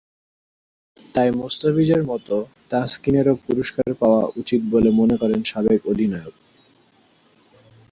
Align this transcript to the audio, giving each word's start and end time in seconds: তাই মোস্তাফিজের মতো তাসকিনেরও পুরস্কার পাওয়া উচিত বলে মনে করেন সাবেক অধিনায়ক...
তাই 1.15 1.29
মোস্তাফিজের 1.39 2.01
মতো 2.03 2.35
তাসকিনেরও 2.71 3.35
পুরস্কার 3.45 3.89
পাওয়া 4.01 4.23
উচিত 4.35 4.61
বলে 4.73 4.89
মনে 4.99 5.15
করেন 5.17 5.39
সাবেক 5.43 5.81
অধিনায়ক... 5.87 6.35